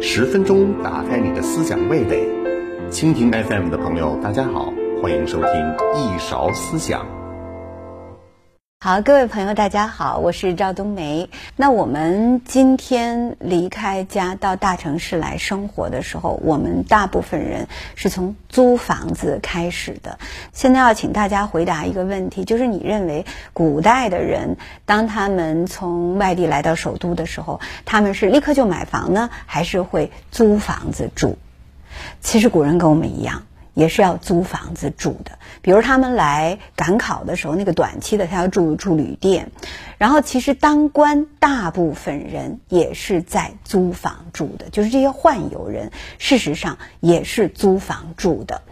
[0.00, 2.26] 十分钟打开你的思想味蕾，
[2.90, 4.72] 蜻蜓 FM 的朋友，大家好，
[5.02, 5.50] 欢迎收听
[5.94, 7.25] 一勺思想。
[8.78, 11.30] 好，各位朋友，大家好，我是赵冬梅。
[11.56, 20.18] 那我们今天离开家到大城市来生活的时候，我们大部分人是从租房子开始的。
[20.52, 23.24] 现在要请大家回答一个问题，就是你认为
[23.54, 31.36] 古代的人，当他们从外地来到首都的时候，他们是立刻就买房呢，还是会租房子住？
[32.20, 33.44] 其实古人跟我们一样。
[33.76, 35.32] 也是要租房子住的，
[35.66, 39.50] 比如他们来赶考的时候，那个短期的他要住住旅店，
[39.98, 48.62] 然后其实当官大部分人也是在租房住的，就是这些宦游人，事实上也是租房住的，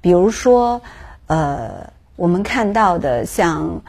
[0.00, 0.80] 比如说，
[1.26, 3.82] 呃，我们看到的像。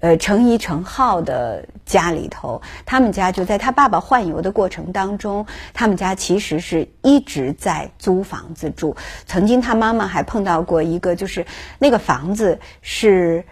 [0.00, 8.94] 呃，程颐、程颢的家里头，他们家就在他爸爸宦游的过程当中，他们家其实是一直在租房子住。
[9.26, 11.44] 曾经他妈妈还碰到过一个，就是
[11.80, 13.44] 那个房子是，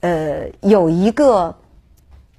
[0.00, 1.56] 呃，有一个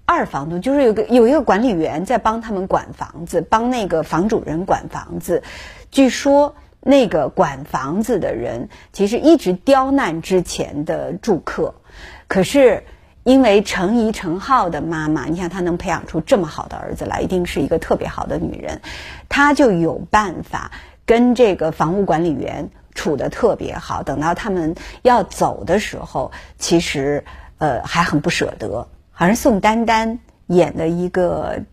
[0.06, 5.42] 二房东，就是有个有一个管理员在帮他们管房子，帮那个房主人管房子。
[5.90, 11.74] 据说那个管房子的人其实一直刁难之前的住客，
[12.28, 12.84] 可是。
[13.24, 18.82] 因为程颐、程颢的妈妈，你想她能培养出这么好的儿子来，一定是一个特别好的女人，
[19.30, 20.72] 她就有办法
[21.06, 24.04] 跟这个房屋管理员处的特别好。
[24.04, 27.24] 等到他们要走的时候，其实
[27.58, 28.88] 呃还很不舍得。
[29.12, 31.64] 好像宋丹丹演的一个。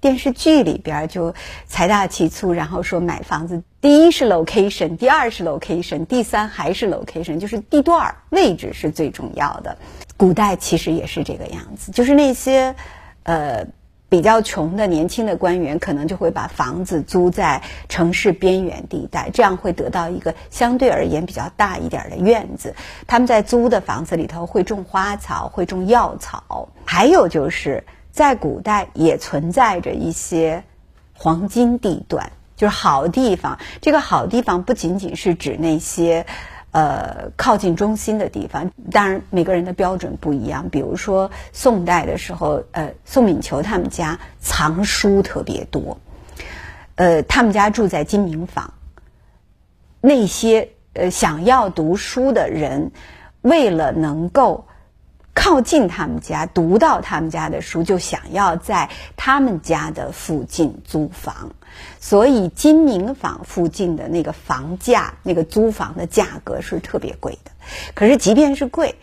[0.00, 1.32] 电视剧里边就
[1.68, 9.78] 财大气粗，然后说买房子，第一是 location，第二是 location，第三还是 location，就是地段位置是最重要的。
[10.22, 12.76] 古代其实也是这个样子，就是那些
[13.24, 13.66] 呃
[14.08, 22.76] 比较穷的年轻的官员，可能就会把房子租在城市边缘地带，这样会得到一个相对而言比较大一点的院子。
[23.08, 27.82] 他们在租的房子里头会种花草，会种药草，还有就是。
[28.12, 30.64] 在古代也存在着一些
[31.14, 33.58] 黄金地段，就是好地方。
[33.80, 36.26] 这个好地方不仅仅是指那些
[36.72, 40.68] 呃靠近中心的地方，当然每个人的标准不一样。
[40.68, 45.98] 比如说宋代的时候，呃，宋敏求他们家藏书特别多，
[46.96, 48.74] 呃，他们家住在金明坊，
[50.00, 52.90] 那些呃想要读书的人，
[53.40, 54.66] 为了能够。
[55.34, 61.52] 靠近他们家，读到他们家的书，就想要在他们家的附近租房，
[61.98, 67.50] 所以金明坊附近的那个房价，那个租房的价格是特别贵的。
[67.94, 68.94] 可是即便是贵，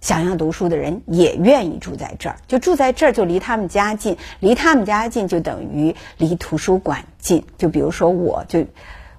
[0.00, 7.44] 想要读书的人也愿意住在这儿，就住在这儿，就离他们家近，离他们家近就等于离图书馆近。
[7.58, 8.64] 就比如说，我就。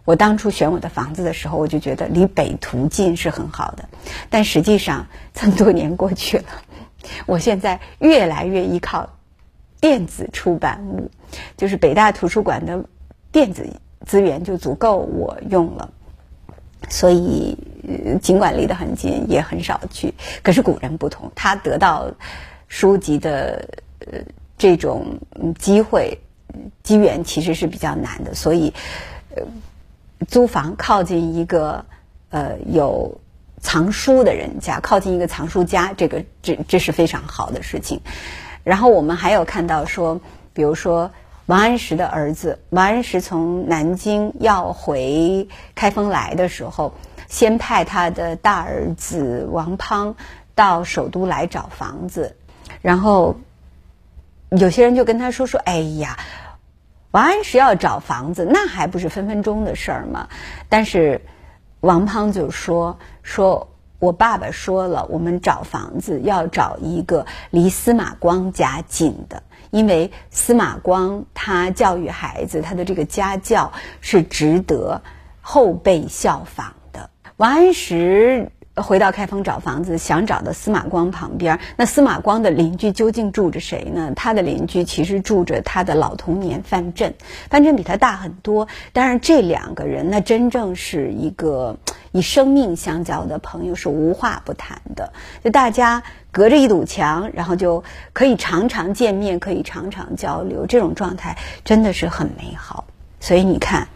[0.07, 3.89] 我当初选我的房子的时候，我就觉得离北图近是很好的，
[4.29, 6.45] 但实际上这么多年过去了，
[7.25, 9.09] 我现在越来越依靠
[9.81, 11.11] 电子出版物，
[11.57, 12.85] 就是北大图书馆的
[13.33, 13.67] 电子
[14.05, 15.91] 资源就足够我用了，
[16.87, 17.57] 所以
[18.21, 20.13] 尽管离得很近，也很少去。
[20.41, 22.09] 可是古人不同，他得到
[22.69, 23.67] 书籍的
[24.09, 24.19] 呃
[24.57, 25.19] 这种
[25.59, 26.17] 机会
[26.81, 28.73] 机缘其实是比较难的，所以
[29.35, 29.43] 呃。
[30.27, 31.85] 租房靠近一个
[32.29, 33.21] 呃有
[33.61, 38.01] 藏书的人家，靠近一个藏书家，这个这这是非常好的事情。
[38.63, 40.19] 然后我们还有看到说，
[40.53, 41.11] 比如说
[41.45, 46.93] 王安石的儿子王安石从南京要回开封来的时候，
[47.27, 50.15] 先派他的大儿子王滂
[50.55, 52.35] 到首都来找房子，
[52.81, 53.37] 然后
[54.49, 56.17] 有些人就跟他说说：“哎呀。”
[57.11, 60.27] 王安石要找房子，那还不是分分钟的事儿吗？
[60.69, 61.21] 但是
[61.79, 63.69] 王胖就说：“说
[63.99, 69.41] 我爸爸说了，我们找房子要找一个离司马光家近的，
[69.71, 73.71] 因为司马光他教育孩子，他的这个家教
[74.01, 75.01] 是值得
[75.41, 78.51] 后辈效仿的。”王安石。
[78.81, 81.59] 回到开封找房子，想找到司马光旁边。
[81.75, 84.13] 那司马光的邻居究竟住着谁呢？
[84.15, 87.15] 他的邻居其实住着他的老童年范镇，
[87.49, 88.67] 范镇比他大很多。
[88.93, 91.77] 当然，这两个人那真正是一个
[92.11, 95.11] 以生命相交的朋友，是无话不谈的。
[95.43, 97.83] 就大家隔着一堵墙，然后就
[98.13, 102.85] 可以常常见面，可以常常交流，这种状态真的是很美好。
[103.19, 103.87] 所以你看，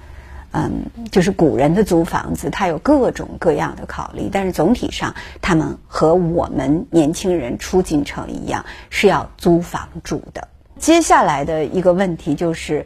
[0.54, 10.48] 嗯，就是古人的租房子，它有各种各样的考虑，但是总体上，他们和我们年轻人出进城一样，是要租房住的。
[10.78, 12.86] 接下来的一个问题就是，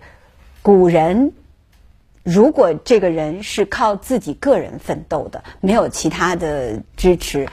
[0.61, 1.33] 古人
[2.21, 7.47] 如果这个人是靠自己个人奋斗的，没有其他的支持，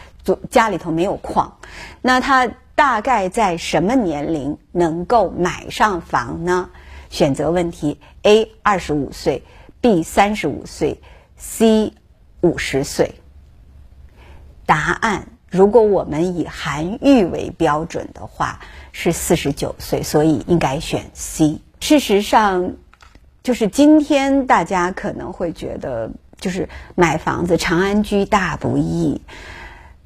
[0.50, 1.56] 家里头没有矿，
[2.02, 6.68] 那他大概在什么年龄能够买上房呢？
[7.08, 9.42] 选择问题：A 二十五岁。
[9.82, 11.00] B 三十五岁
[11.36, 11.92] ，C
[12.40, 13.16] 五十岁。
[14.64, 18.60] 答案，如果我们以韩愈为标准的话，
[18.92, 21.58] 是四十九岁，所以应该选 C。
[21.80, 22.76] 事实上，
[23.42, 29.20] 就是今天大家可能会觉得，就是买房子，长安居大不易。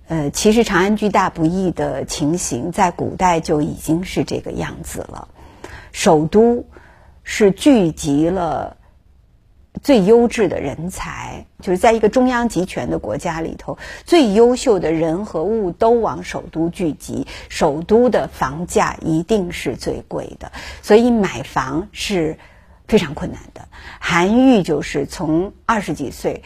[0.08, 5.28] 呃，其实长安居大不易的情形，在古代就已经是这个样子了。
[5.92, 6.64] 首都
[7.24, 8.75] 是聚集了。
[9.82, 20.52] 最优质的人才，就是在一个中央集权的国家里头，最优秀的人和物都往首都聚集，首都的房价一定是最贵的，
[20.82, 22.38] 所以买房是
[22.88, 23.68] 非常困难的。
[24.00, 26.42] 韩愈就是从二十几岁。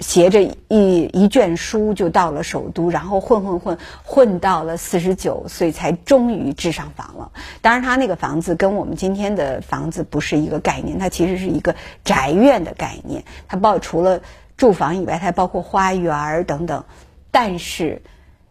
[0.00, 7.30] 携着一一卷书就到了首都，然后混混混混到了四十九岁才终于置上房了。
[7.60, 13.24] 当然，他那个房子跟我们今天的房子不是一个概念，它其实是一个宅院的概念。
[13.46, 14.20] 它包除了
[14.56, 16.84] 住房以外，它还包括花园等等。
[17.30, 18.02] 但是，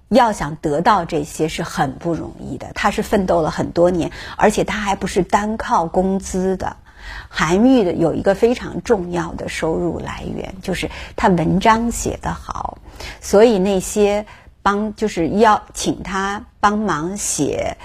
[0.08, 2.68] 要想得到这些是很不容易的。
[2.74, 6.78] 他是奋斗了很多年，而且他还不是单靠工资的。
[7.30, 12.78] 韩愈的有一个非常重要的收入来源，就是他文章写得好，
[13.22, 14.26] 所以那些
[14.62, 17.78] 帮就是要请他帮忙写，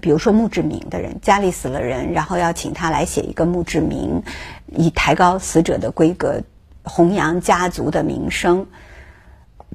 [0.00, 4.22] 比如说墓志铭的人，家里死了人，然后要请他来写一个墓志铭，
[4.66, 6.40] 以抬高死者的规格，
[6.82, 8.66] 弘扬家族的名声。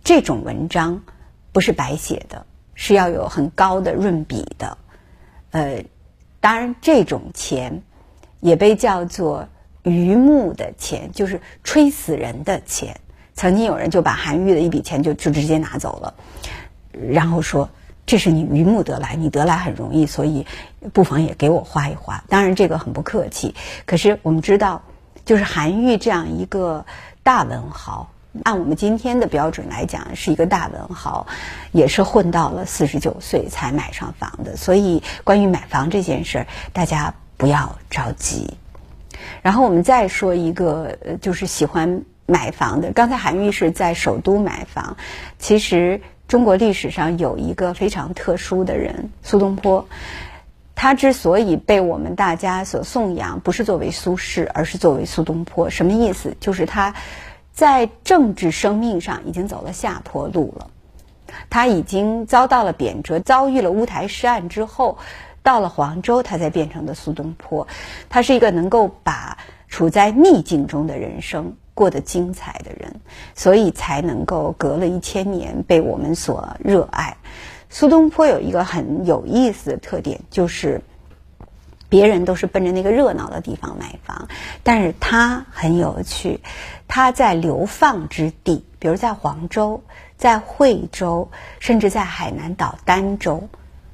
[0.04, 1.02] 这种文章
[1.52, 4.78] 不是白写的，是要有很高的润笔的。
[5.52, 5.84] 呃，
[6.40, 7.82] 当然这种钱。
[8.44, 9.48] 也被叫做
[9.84, 13.00] 榆木的钱，就是吹死人的钱。
[13.34, 16.14] 曾经有人就把韩愈的一笔钱就就直接拿走了，
[17.10, 17.70] 然后说
[18.06, 20.46] 这是你榆木得来，你得来很容易，所以
[20.92, 22.22] 不妨也给我花一花。
[22.28, 23.56] 当然这个很不客气，
[23.86, 24.82] 可是我们知道，
[25.24, 26.86] 就是韩愈这样一个
[27.24, 28.12] 大文豪，
[28.44, 31.26] 按我们今天的标准来讲是一个大文豪，
[31.72, 34.58] 也是混到了四十九岁才买上房的。
[34.58, 37.14] 所以关于买房这件事儿，大家。
[37.44, 38.54] 不要着急，
[39.42, 42.94] 然后我们再说一个，就是喜欢买房的。
[42.94, 44.96] 刚才韩愈是在首都买房，
[45.40, 49.86] 其实中国历史上有一个非常特殊的人——苏东坡。
[50.74, 55.70] 他之所以被我们大家所颂扬，不是作为苏轼，而是作为苏东坡。
[55.70, 56.38] 什么意思？
[56.40, 56.96] 就是他
[57.52, 60.70] 在政治生命上已经走了下坡路了，
[61.50, 64.98] 他已经遭到了贬谪，遭遇了乌台诗案之后。
[65.44, 67.68] 到了黄州，他才变成的苏东坡。
[68.10, 69.38] 他是一个能够把
[69.68, 73.02] 处在逆境中的人生过得精彩的人，
[73.36, 77.18] 所以才能够隔了一千年被我们所热爱。
[77.70, 80.82] 苏东坡有一个很有意思的特点，就是
[81.90, 84.28] 别人都是奔着那个热闹的地方买房，
[84.62, 86.40] 但是他很有趣。
[86.88, 89.84] 他在流放之地，比如在黄州、
[90.16, 93.50] 在惠州，甚至在海南岛儋州。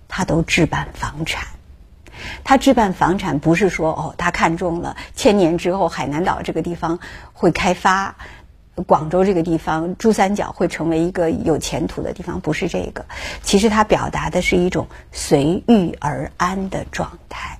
[0.09, 1.47] 他都置办房产，
[2.43, 6.99] 他置办房产不是说哦，他看中了千年之后海南岛这个地方
[7.31, 8.15] 会开发，
[8.87, 13.05] 广州这个地方珠三角会成为一个有前途的地方，不是这个。
[13.43, 17.59] 其实他表达的是一种随遇而安的状态，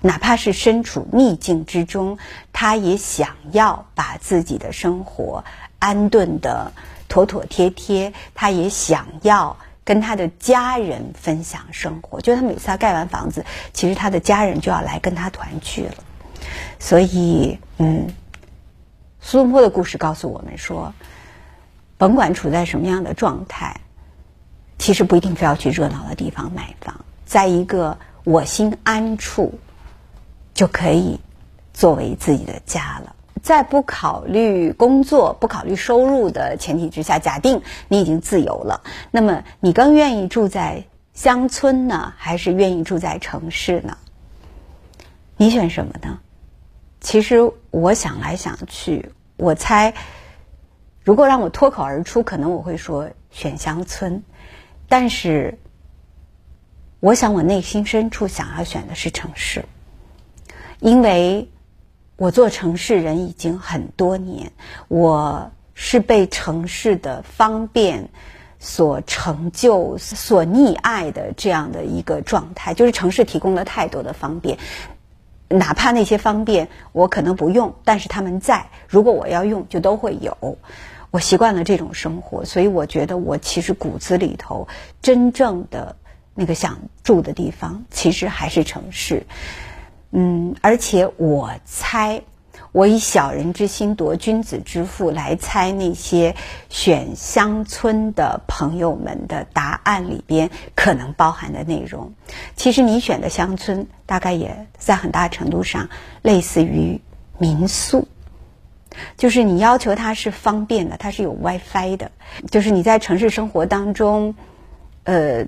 [0.00, 2.18] 哪怕是身处逆境之中，
[2.52, 5.44] 他也想要把自己的生活
[5.78, 6.72] 安顿的
[7.08, 9.56] 妥妥帖帖，他也想要。
[9.84, 15.94] 跟他的家人分享生活，就他每次他盖完房子，其实他的家人就要来跟他团聚了。
[16.78, 18.08] 所以，嗯，
[19.20, 20.92] 苏东坡的故事告诉我们说，
[21.98, 23.80] 甭管处在什么样的状态，
[24.78, 29.58] 其实不一定非要去热闹的地方买房，在一个我心安处，
[30.54, 31.20] 就可以
[31.72, 33.13] 作为自己的家了。
[33.42, 43.98] 在不考虑工作、不考虑收入的前提之下，假定你已经自由了，那么你更愿意住在乡村呢，还是愿意住在城市呢？
[45.36, 46.20] 你选什么呢？
[47.00, 49.92] 其实我想来想去，我猜，
[51.02, 54.22] 如果让我脱口而出，可能我会说选乡村，
[54.88, 55.58] 但是，
[57.00, 59.64] 我想我内心深处想要选的是城市，
[60.80, 61.50] 因为。
[62.16, 64.52] 我做城市人已经很多年，
[64.86, 68.08] 我是被城市的方便
[68.60, 72.72] 所成就、所溺爱的这样的一个状态。
[72.72, 74.58] 就是城市提供了太多的方便，
[75.48, 80.58] 哪怕那些方便我可能不用，但是他们在，如果我要用，就都会有。
[81.10, 84.68] 我习惯了这种生活，所以我觉得我其实骨子里头
[85.02, 85.96] 真正的
[86.32, 89.26] 那个想住的地方，其实还是城市。
[90.16, 92.22] 嗯，而且我猜，
[92.70, 96.36] 我以小人之心夺君子之腹来猜那些
[96.68, 102.14] 选乡村的朋友们的答案里边可能包含的内容。
[102.54, 105.88] 其实你选的乡村，大概也在很大程度上
[106.22, 107.00] 类似于
[107.38, 108.06] 民宿。
[109.16, 112.12] 就是你要求它是方便的，它是有 WiFi 的，
[112.52, 114.36] 就是你在城市生活当中，
[115.02, 115.44] 呃，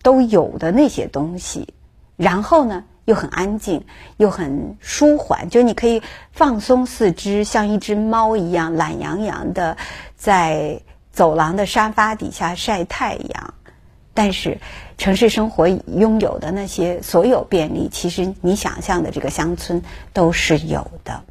[0.00, 1.74] 都有的那些东西，
[2.16, 3.86] 然后呢又很安静，
[4.18, 9.78] 又很舒缓，就你可以放松四肢，像一只猫一样懒洋洋的
[10.14, 13.54] 在走廊的沙发底下晒太阳。
[14.12, 14.58] 但是
[14.98, 21.22] 城市生活拥有的那些所有便利，其实你想象的这个乡村都是有的。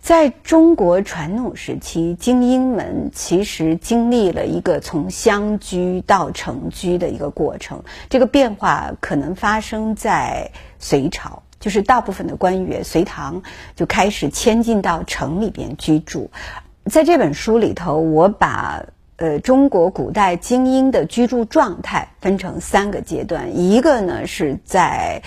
[0.00, 7.80] 在中国传统时期，精英们其实经历了一个从乡居到城居的一个过程。
[8.08, 13.40] 这个变化可能发生在隋朝，就是大部分的官员隋唐
[13.76, 16.30] 就开始迁进到城里边居住。
[16.86, 18.82] 在这本书里头，我把
[19.16, 25.22] 呃中国古代精英的居住状态分成三个阶段，一个呢是在。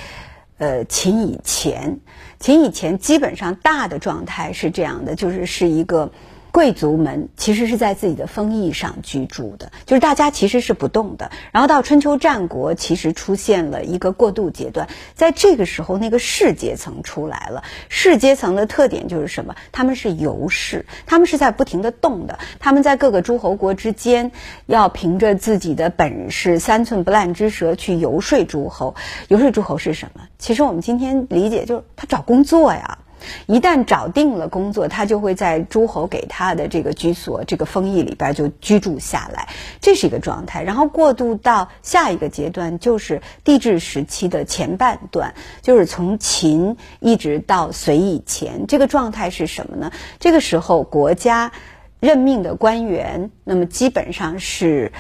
[0.60, 2.00] 呃，秦以前，
[2.44, 6.12] 秦以前基本上大的状态是这样的，就是是一个。
[6.54, 11.32] 贵族们其实是在自己的封邑上居住的，就是大家其实是不动的。
[11.52, 17.64] 然后到春秋战国，其实出现了一个过渡阶段，在这个时候，那个士阶层出来了。
[17.90, 19.56] 士阶层的特点就是什么？
[19.72, 22.38] 他们是游士，他们是在不停的动的。
[22.60, 24.32] 他们在各个诸侯国之间，
[24.68, 28.94] 要凭着自己的本事，三寸不烂之舌去游说诸侯。
[29.28, 30.22] 游说诸侯是什么？
[30.38, 33.00] 其实我们今天理解就是他找工作呀。
[33.46, 39.48] 一旦找定了工作，他就会在诸侯给他的这个居所、这个封邑里边就居住下来，
[39.82, 40.64] 这是一个状态。
[40.64, 49.92] 然后过渡到下一个阶段，就是帝制时期的前半段，就是从秦一直到隋以前，这个状态是什么呢？
[50.20, 51.52] 这个时候国家
[52.00, 54.92] 任命的官员，那么基本上是。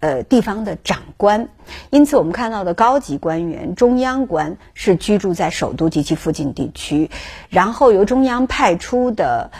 [0.00, 1.50] 呃，地方的长官，
[1.90, 7.10] 因此我们看到的高级官员、中央官是居住在首都及其附近地区，
[7.50, 9.50] 然后由中央派出的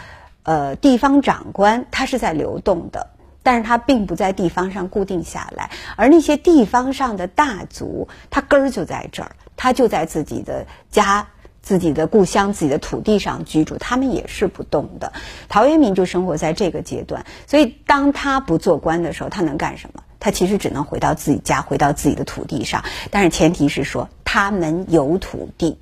[0.41, 3.11] 呃地方长官，他是在流动的，
[3.43, 11.27] 但是他并不在地方上固定下来，而那些地方上的大族，他根儿就在这儿，他就在自己的家、
[11.61, 15.13] 自己的故乡、自己的土地上居住，他们也是不动的。
[15.49, 20.01] 陶渊明就生活在这个阶段，所以当他不做官的时候，他能干什么？
[20.21, 25.77] 他其实只能回到自己家，回到自己的土地上，但是前提是说他们有土地。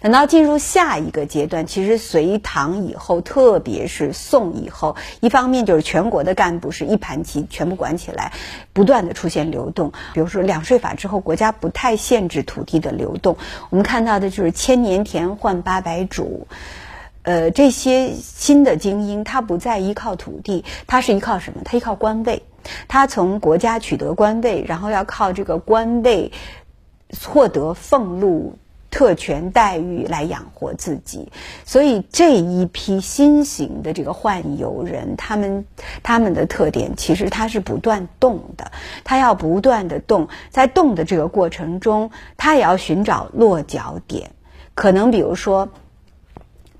[0.00, 8.32] 等到进入下一个阶段，其实隋唐以后，特别是宋以后，一方面就是全国的干部是一盘棋全部管起来，
[8.72, 9.92] 不断的出现流动。
[10.14, 13.36] 比如说两税法之后，国家不太限制土地的流动。
[13.68, 16.46] 我们看到的就是千年田换八百主，
[17.22, 21.62] 呃，这些新的精英，他不再依靠土地，他是依靠什么？
[21.64, 22.42] 他依靠官位。
[22.88, 26.32] 他从国家取得官位，然后要靠这个官位
[27.24, 28.58] 获得俸禄、
[28.90, 31.30] 特权待遇来养活自己。
[31.64, 35.66] 所以这一批新型的这个宦游人，他们
[36.02, 38.72] 他们的特点其实他是不断动的，
[39.04, 44.30] 他要不断的动，在动的这个过程中，他也要寻找落脚点。
[44.74, 45.68] 可能比如说，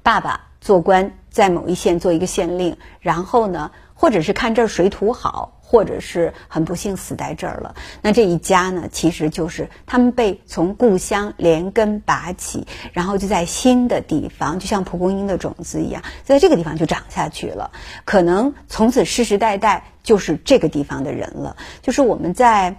[0.02, 5.54] 爸爸做官在某一县做一个县令，然后呢，或者是看这儿水土好。
[5.68, 17.72] 或者是很不幸死在这儿了，那这一家呢，其实就是他们被从故乡连根拔起，然后就在新的地方，就像蒲公英的种子一样，在这个地方就长下去了。
[18.04, 21.56] 可能从此世世代代就是这个地方的人了。
[21.82, 22.76] 就是我们在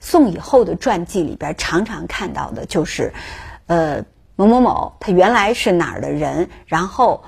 [0.00, 3.14] 宋以后的传记里边常常看到的，就是
[3.66, 7.22] 呃某某某他原来是哪儿的人，然后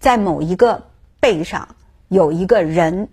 [0.00, 0.86] 在某一个
[1.20, 1.68] 背上
[2.08, 3.08] 有一个人。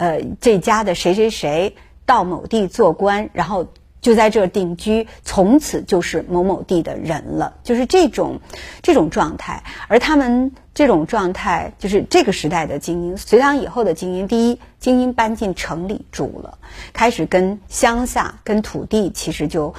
[0.00, 1.74] 呃，这家的谁谁谁
[2.06, 3.66] 到某地做官，然后
[4.00, 8.38] 就在这定居，从此就是某某地的人了，就是这种
[8.80, 9.64] 这种状态。
[9.88, 16.58] 而他们这种状态，就是这个时代的精英，隋唐以后的精英，第一，精英搬进城里住了，
[16.92, 19.74] 开始跟乡下、跟土地，其实就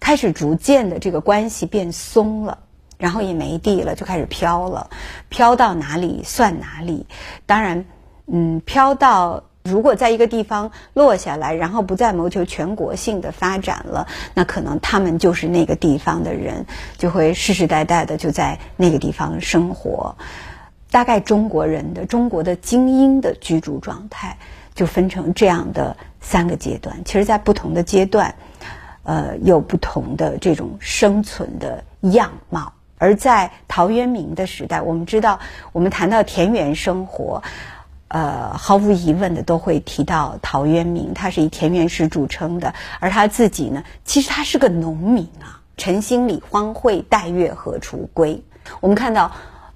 [0.00, 2.60] 开始逐渐的这个关系变松了。
[2.96, 4.90] 然后也没地了，就开始飘了，
[5.28, 7.06] 飘到哪里算哪里。
[7.46, 7.84] 当然，
[8.30, 16.64] 嗯，飘到如果在一个地方落下来，然后不再谋求全国性的发展了，那可能他们就是那个地方的人，
[16.96, 20.16] 就会世世代代的就在那个地方生活。
[20.90, 24.38] 大概中国人的中国的精英的居住状态
[24.74, 26.96] 就分成这样的三个阶段。
[27.04, 28.34] 其实，在不同的阶段，
[29.02, 32.72] 呃，有不同的这种生存的样貌。
[32.96, 35.38] 而在陶渊明的时代，我们知道，
[35.72, 37.42] 我们谈到田园生活，
[38.08, 41.14] 呃，毫无疑问的都会提到陶渊明。
[41.14, 45.62] 他是以田园诗著称的，而他自己呢，其实他是个农民啊。
[45.76, 48.42] 晨兴理荒秽，带月荷锄归。
[48.80, 49.32] 我们看到，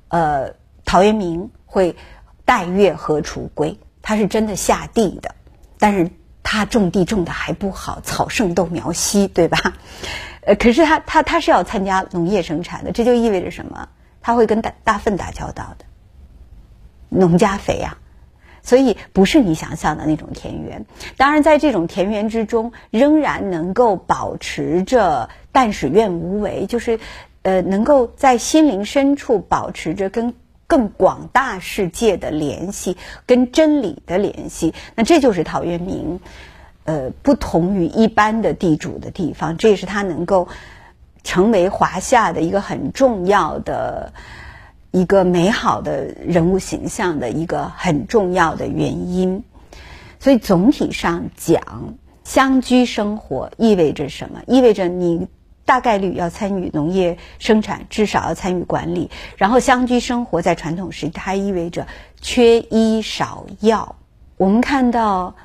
[0.08, 0.54] 呃。
[0.84, 1.96] 陶渊明会
[2.44, 5.34] 带月荷锄归，他是真的下地的，
[5.78, 6.10] 但是
[6.42, 9.58] 他种地种的还不好，草盛豆苗稀，对吧？
[10.44, 13.88] 呃，可是他他他是要参加农业生产的，这就意味着什么？
[14.20, 15.84] 他会跟大大粪打交道的，
[17.08, 17.96] 农家肥啊，
[18.62, 20.86] 所以不是你想象的那种田园。
[21.16, 27.00] 当然，在这种田园之中，仍然能够保持着但使愿无为，就是
[27.42, 30.34] 呃，能够在心灵深处保持着跟。
[30.68, 36.18] 更广大世界的联系，跟真理的联系，那这就是陶渊明，
[36.84, 40.48] 呃，不同于一般的地主的地方，这也是他能够
[41.24, 44.14] 成为华夏的一个很重要的、
[44.92, 49.42] 一个美好的人物形象的一个很重要的原因。
[50.20, 54.42] 所以总体上讲，乡居生活意味着什么？
[54.46, 55.26] 意味着你。
[55.64, 59.10] 大概率要参与农业生产，至少要参与管理。
[59.36, 61.86] 然后乡居生活在传统时，它意味着
[62.20, 63.94] 缺医少药。
[64.36, 65.36] 我们看到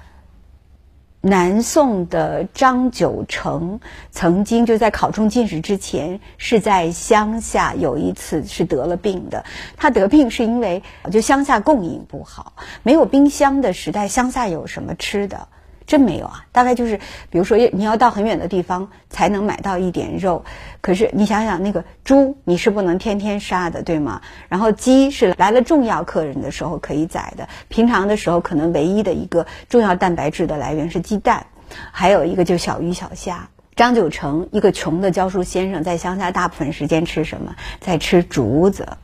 [1.27, 3.81] 南宋的张九成
[4.11, 9.43] 曾经就在考中进士之前，是在乡下有一次是得了病的。
[9.75, 10.81] 他得病是因为
[11.11, 15.49] 就乡下供应不好，没有冰箱的时代，乡下有什么吃的？
[15.87, 16.99] 真没有啊，大概就是，
[17.31, 20.43] 比如说你要到很远的地方才能买到一点肉，
[20.81, 24.21] 可是你想想那个猪，你是不能天天杀的，对吗？
[24.49, 31.47] 然后鸡是来了重要客人的时候可以宰的，平常的时候可能唯一的一个重要蛋白质的来源是鸡蛋，
[31.91, 33.49] 还有一个就小鱼小虾。
[33.77, 37.55] 张九成一个穷的教书先生，在乡下大部分时间吃什么？
[37.79, 38.97] 在吃竹子。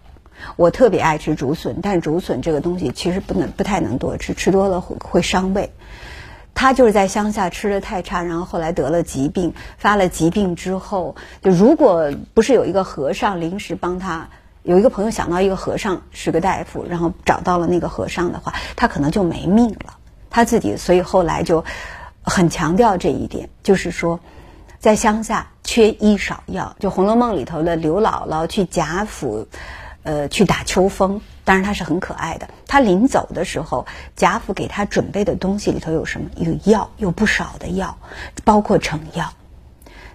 [0.57, 5.71] 我特别爱吃竹笋，但是竹笋这个东西其实不能不太能多吃，吃多了会会伤胃。
[6.55, 14.29] 他就是在乡下吃的太差，然后后来得了疾病，发了疾病之后，就如果不是有一个和尚临时帮他，
[14.61, 19.97] 有一个朋友想到一个和尚是个大夫，然后找到了那个和尚的话，他可能就没命了。
[20.29, 21.63] 他自己所以后来就
[22.23, 24.19] 很强调这一点，就是说，
[24.79, 26.75] 在乡下缺医少药。
[26.79, 29.47] 就《红楼梦》里头的刘姥姥去贾府，
[30.03, 31.19] 呃，去打秋风。
[31.45, 32.49] 当然，他是很可爱的。
[32.67, 36.29] 他临走的时候，贾府给他准备的东西里头有什么？
[36.37, 37.97] 有药，有不少的药，
[38.43, 39.33] 包括成药。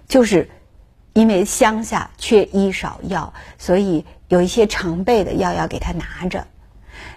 [0.08, 0.48] 就是
[1.12, 6.46] 因为乡下缺医少药，所以有一些常备的药要给他拿着。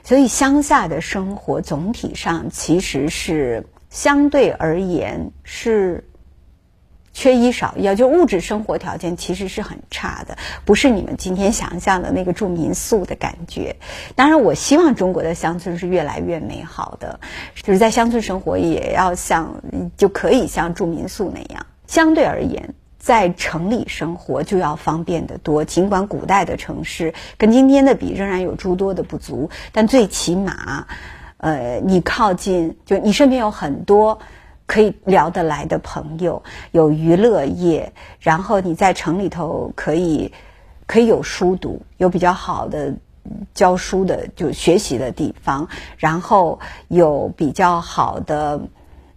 [0.04, 6.08] 所以乡下的生活总体上其实是相对而言是。
[7.14, 13.76] 缺衣少药，就物质生活条件其实是很差的，不是你们今天想象的那个住民宿的感觉。
[14.16, 17.20] 当然，我希望中国的乡村是越来越美好的，
[17.62, 19.62] 就是在乡村生活也要像
[19.98, 21.66] 就可以像住民宿那样。
[21.86, 25.66] 相对而言，在城里生活就要方便得多。
[25.66, 30.88] 尽管古代的城市跟今天的比仍然有诸多的不足，但最起码，
[31.38, 34.20] 呃，你靠近，就你身边有很多。
[34.72, 40.32] 可以聊得来的朋友，有娱乐业，然后你在城里头可以
[40.88, 42.96] 可以有书读，有比较好的
[43.54, 48.62] 教书的就学习的地方，然后有比较好的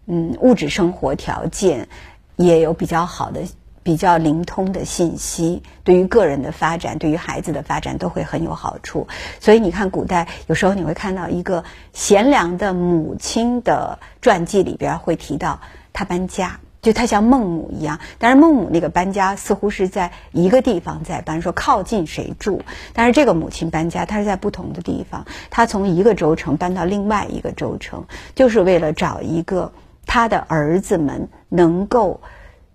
[0.06, 1.88] 嗯物质生活条件，
[2.34, 3.42] 也有比较好的。
[3.84, 9.06] 比较灵通的信息，对于个人的发展，对于孩子的发展都会很有好处。
[9.38, 15.60] 所以你看，古代有时候你会看到一个贤良的母亲的传记里边会提到
[15.92, 18.00] 她搬家，就她像孟母一样。
[18.18, 22.62] 但是孟母那个搬家似乎是在一个地方在搬，说靠近谁住。
[22.94, 29.72] 但是这个母亲搬家，她是在不同的地方，她从一个州城搬到另外一个州城，就是为了找一个
[30.06, 32.22] 她的儿子们能够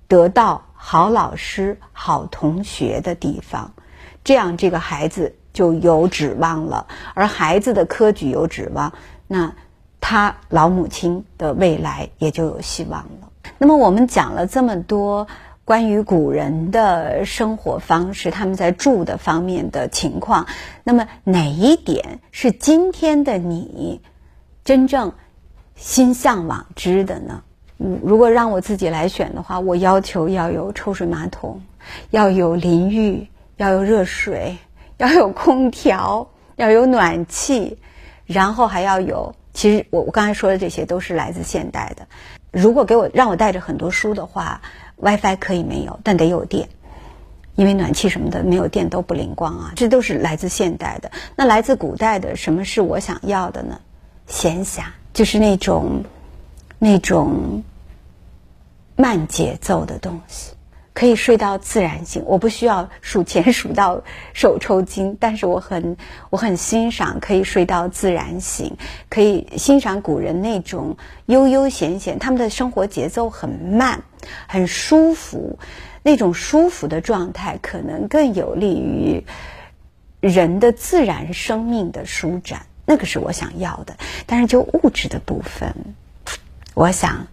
[0.10, 0.66] 得到。
[0.82, 3.74] 好老师、好同学的地方，
[4.24, 6.88] 这样这个孩子就有指望了。
[7.14, 8.94] 而孩子的科举有指望，
[9.28, 9.54] 那
[10.00, 13.30] 他老母亲的未来也就有希望了。
[13.58, 15.28] 那么我们讲了这么多
[15.66, 20.48] 关于古人的生活方式，他们在住的方面的情况，
[20.86, 24.00] 那么哪一点是今天的你
[24.64, 25.12] 真正
[25.76, 27.44] 心向往之的呢？
[27.80, 31.62] 如果让我自己来选的话，我要求要有抽水马桶，
[32.10, 34.58] 要有淋浴，要有热水，
[34.98, 37.78] 要有空调，要有暖气，
[38.26, 39.34] 然后还要有。
[39.54, 42.06] 其实我我刚才说的这些都是来自现代的。
[42.52, 44.62] 如果给我让我带着很多书的话
[44.98, 46.68] ，WiFi 可以没有，但得有电，
[47.56, 49.72] 因为暖气什么的没有电都不灵光啊。
[49.76, 51.10] 这都是来自现代的。
[51.36, 53.80] 那来自古代的，什么是我想要的呢？
[54.28, 56.04] 闲暇，就是那种
[56.80, 57.64] 那种。
[59.02, 60.52] 慢节奏的东西，
[60.94, 62.22] 可以睡到自然醒。
[62.26, 65.96] 我不需要数钱数到手抽筋，但是我很
[66.30, 68.76] 我很欣赏可以睡到自然醒，
[69.08, 74.04] 可以欣赏古人那种悠悠闲闲，他们的生活节奏很慢，
[74.50, 75.58] 很舒服。
[76.04, 79.24] 那种舒服的状态，可能更有利于
[80.20, 82.66] 人的自然生命的舒展。
[82.86, 83.96] 那个是我想要的。
[84.26, 85.74] 但是就物质的部分，
[86.74, 87.28] 我想。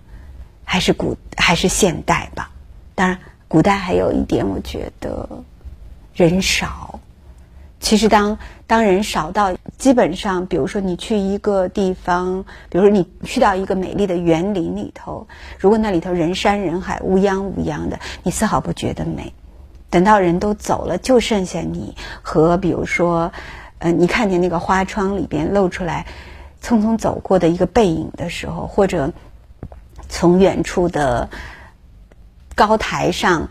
[0.68, 2.51] 还是古还是现代吧，
[2.96, 5.29] 当然，古代还有一点，我觉得
[6.12, 6.99] 人少。
[7.79, 19.33] 其实，当当人少到基本上，比如说你去一个地方，比如说你去到一个美丽的园林里头，如果那里头人山人海、乌泱乌泱的，你丝毫不觉得美。
[19.88, 23.31] 等到人都走了，就剩下你和比如说，
[23.79, 26.07] 呃，你看见那个花窗里边露出来
[26.61, 29.12] 匆匆走过的一个背影的时候，或者。
[30.09, 31.29] 从远处的
[32.55, 33.49] 高台上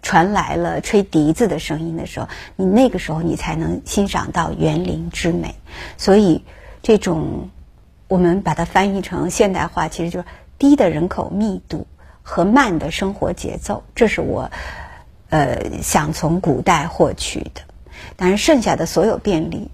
[0.00, 5.54] 传来了吹笛子的声音的时候，你那个时候你才能欣赏到园林之美。
[5.96, 6.44] 所以，
[6.82, 7.50] 这种
[8.08, 10.26] 我们把它翻译成现代化，其实就是
[10.58, 11.86] 低的人口密度
[12.22, 13.84] 和慢的生活节奏。
[13.94, 14.50] 这是我
[15.30, 17.62] 呃想从古代获取的。
[18.16, 19.70] 当然，剩下的所有便利，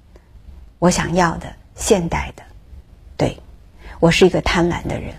[0.78, 2.42] 我想要的现代的。
[3.16, 3.38] 对
[3.98, 5.14] 我是一个贪婪的人。